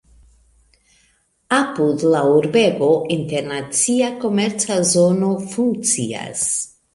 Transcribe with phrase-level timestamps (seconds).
[1.57, 6.49] Apud la urbego internacia komerca zono funkcias.